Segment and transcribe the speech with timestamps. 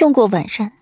[0.00, 0.72] 用过晚膳，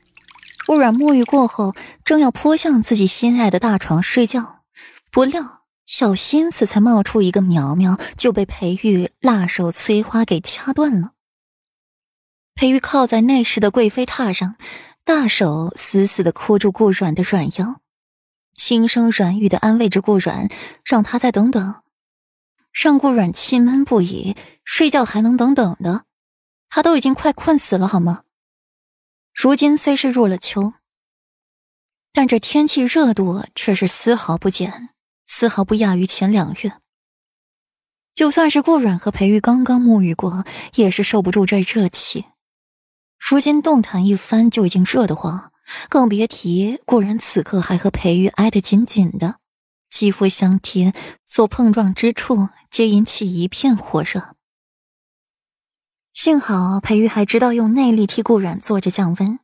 [0.67, 4.62] 顾软沐浴过后，正要扑向自己心爱的大床睡觉，
[5.11, 11.12] 不料小心思才冒出一个苗苗，就被裴玉辣手摧花给掐断了。
[12.54, 14.56] 裴玉靠在内室的贵妃榻上，
[15.04, 17.80] 大手死死的箍住顾软的软腰，
[18.55, 20.48] 轻声软语的安慰着顾软，
[20.84, 21.83] 让他再等等。
[22.73, 24.34] 让顾软气闷不已，
[24.65, 26.05] 睡觉还能等等的？
[26.70, 28.23] 他都已经快困死了，好吗？
[29.35, 30.75] 如今虽是入了秋，
[32.13, 34.91] 但这天气热度却是丝毫不减，
[35.27, 36.75] 丝毫不亚于前两月。
[38.15, 42.27] 就算是顾软和裴玉刚刚沐浴过，也是受不住这热气。
[43.19, 45.51] 如今动弹一番就已经热得慌，
[45.89, 49.37] 更别提顾然此刻还和裴玉挨得紧紧的，
[49.89, 50.93] 肌肤相贴，
[51.25, 54.37] 所碰撞之处皆引起一片火热。
[56.25, 59.41] 幸好裴玉还知道用内力替顾染做着降温，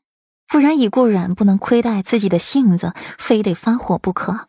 [0.47, 4.47] 不然以顾染不能亏待自己的性子，非得发火不可。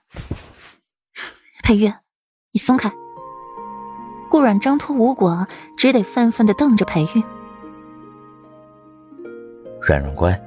[1.64, 1.92] 裴玉，
[2.52, 2.94] 你松开！
[4.30, 7.23] 顾染挣脱无果，只得愤愤的瞪着裴玉。
[9.81, 10.40] 软软乖，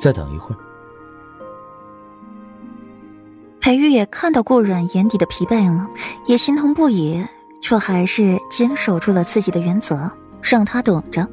[0.00, 0.58] 再等一会儿。
[3.60, 5.86] 裴玉也看到顾软眼底的疲惫了，
[6.24, 7.22] 也心疼不已，
[7.60, 10.10] 却还是坚守住了自己的原则。
[10.42, 11.28] 让他等着。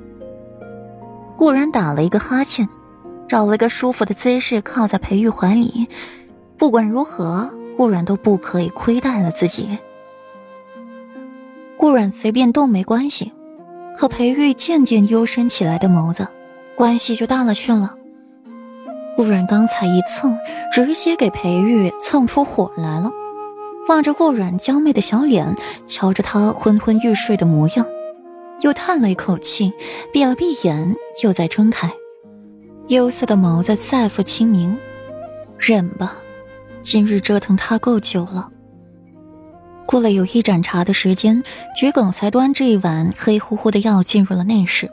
[1.37, 2.67] 顾然打了一个哈欠，
[3.27, 5.87] 找了个舒服的姿势靠在裴玉怀里。
[6.57, 9.77] 不管如何，顾然都不可以亏待了自己。
[11.77, 13.31] 顾然随便动没关系，
[13.95, 16.27] 可裴玉渐渐幽深起来的眸子，
[16.75, 17.95] 关系就大了去了。
[19.15, 20.35] 顾然刚才一蹭，
[20.71, 23.11] 直接给裴玉蹭出火来了。
[23.89, 25.55] 望着顾然娇媚的小脸，
[25.85, 27.85] 瞧着他昏昏欲睡的模样。
[28.61, 29.71] 又叹了一口气，
[30.11, 31.91] 闭了闭眼，又再睁开，
[32.87, 34.77] 幽色的眸子再复清明。
[35.59, 36.17] 忍吧，
[36.81, 38.51] 今日折腾他够久了。
[39.85, 41.43] 过了有一盏茶的时间，
[41.75, 44.91] 桔梗才端着一碗黑乎乎的药进入了内室，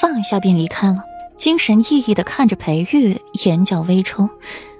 [0.00, 1.02] 放下便离开了，
[1.36, 4.28] 精神奕奕的看着裴玉，眼角微抽，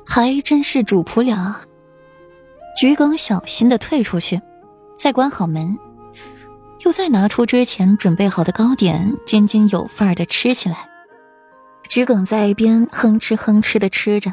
[0.04, 1.62] 还真是主仆俩。
[2.78, 4.40] 桔梗小心的退出去，
[4.96, 5.78] 再关好门。
[6.84, 10.88] 又再拿出之前准备好的糕点，津津有范儿的吃起来。
[11.88, 14.32] 桔梗在一边哼哧哼哧的吃着，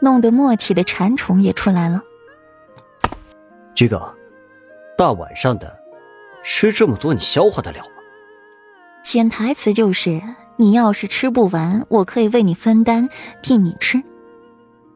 [0.00, 2.02] 弄得默契的馋虫也出来了。
[3.74, 4.00] 桔梗，
[4.96, 5.76] 大晚上的，
[6.42, 7.90] 吃这么多，你消化得了吗？
[9.04, 10.22] 潜台词就是，
[10.56, 13.08] 你要是吃不完，我可以为你分担，
[13.42, 14.02] 替你吃。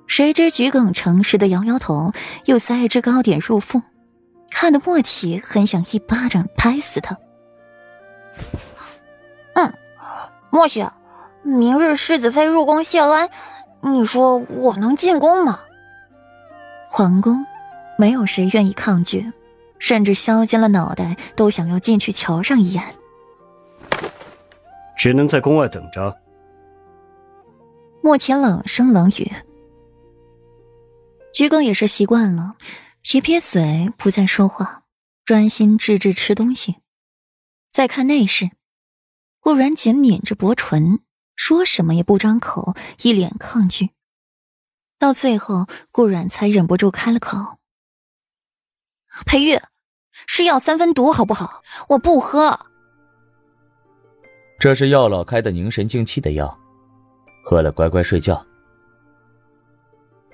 [0.07, 2.13] 谁知桔梗诚实的摇摇头，
[2.47, 3.83] 又塞一只糕点入腹。
[4.51, 7.17] 看得莫奇很想一巴掌拍死他。
[9.55, 9.73] 嗯，
[10.51, 10.87] 莫奇，
[11.43, 13.31] 明日世子妃入宫谢恩，
[13.81, 15.61] 你说我能进宫吗？
[16.91, 17.47] 皇宫，
[17.97, 19.33] 没有谁愿意抗拒，
[19.79, 22.83] 甚至削尖了脑袋都想要进去瞧上一眼。
[24.97, 26.17] 只能在宫外等着。
[28.03, 29.31] 莫奇冷声冷语。
[31.33, 32.57] 桔梗也是习惯了。
[33.03, 34.83] 撇撇嘴，不再说话，
[35.25, 36.77] 专心致志吃东西。
[37.71, 38.51] 再看内侍，
[39.41, 41.01] 顾然紧抿着薄唇，
[41.35, 43.91] 说什么也不张口，一脸抗拒。
[44.99, 47.59] 到最后，顾然才忍不住开了口
[49.25, 49.59] ：“裴玉，
[50.27, 51.63] 是药三分毒，好不好？
[51.91, 52.67] 我不喝。”
[54.59, 56.59] 这是药老开的凝神静气的药，
[57.45, 58.45] 喝了乖乖睡觉。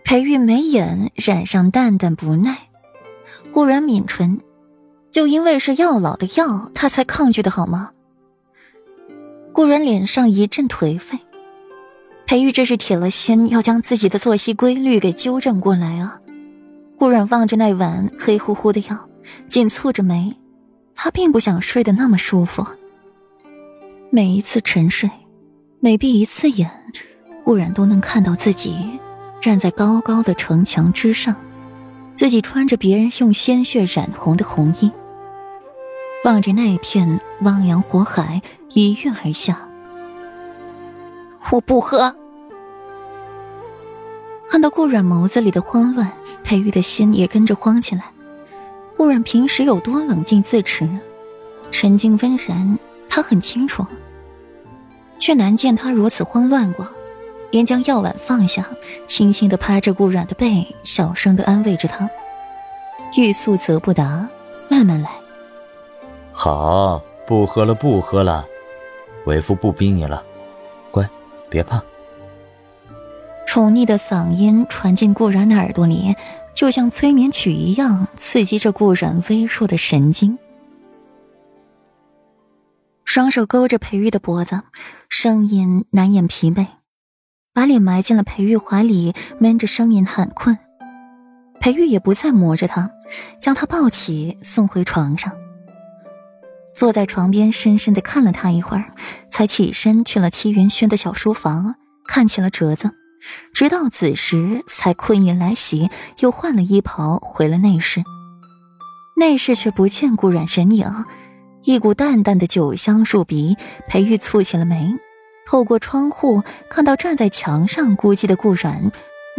[0.04, 2.68] 裴玉眉眼染上淡淡不耐，
[3.50, 4.38] 顾然抿唇，
[5.10, 7.90] 就因为是药老的药，他才抗拒的好吗？
[9.52, 11.18] 顾然脸上一阵颓废，
[12.26, 16.20] 裴玉这是铁了心要将自己的作息规律给纠正过来啊！
[16.98, 19.08] 顾然望着那碗黑乎乎的药，
[19.48, 20.36] 紧蹙着眉，
[20.94, 22.64] 他并不想睡得那么舒服。
[24.10, 25.10] 每一次沉睡，
[25.80, 26.70] 每闭一次眼，
[27.42, 28.76] 顾然都能看到自己。
[29.44, 31.36] 站在高高的城墙之上，
[32.14, 34.90] 自己穿着别人用鲜血染红的红衣，
[36.24, 39.68] 望着那片汪洋火海一跃而下。
[41.52, 42.16] 我不喝。
[44.48, 46.10] 看到顾染眸子里的慌乱，
[46.42, 48.04] 裴玉的心也跟着慌起来。
[48.96, 50.88] 顾染平时有多冷静自持，
[51.70, 52.78] 沉静温然，
[53.10, 53.84] 他很清楚，
[55.18, 56.88] 却难见他如此慌乱过。
[57.54, 58.68] 便将药碗放下，
[59.06, 62.10] 轻轻的拍着顾软的背，小声的安慰着他
[63.16, 64.28] ：“欲速则不达，
[64.68, 65.08] 慢慢来。”
[66.34, 68.44] 好，不喝了，不喝了，
[69.26, 70.20] 为夫不逼你了，
[70.90, 71.08] 乖，
[71.48, 71.80] 别怕。
[73.46, 76.16] 宠溺的嗓音传进顾然的耳朵里，
[76.56, 80.40] 就像催眠曲一样，刺激着顾然微弱的神经。
[83.04, 84.62] 双手勾着裴玉的脖子，
[85.08, 86.66] 声音难掩疲惫，
[87.54, 90.58] 把脸埋进了裴玉怀里，闷着声音喊困。
[91.60, 92.90] 裴玉也不再磨着他，
[93.40, 95.32] 将他抱起送回床上，
[96.74, 98.86] 坐在床边深深的看了他一会儿，
[99.30, 102.90] 才起身去了戚云轩的小书房，看起了折子，
[103.54, 108.02] 直到子时才困意来袭，又换了衣袍回了内室。
[109.16, 110.92] 内室却不见顾阮身影。
[111.62, 113.56] 一股淡淡的酒香入鼻，
[113.88, 114.92] 裴玉蹙起了眉，
[115.46, 118.90] 透过窗户看到站在墙上孤寂的顾然，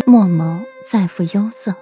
[0.06, 1.76] 墨眸再复忧色。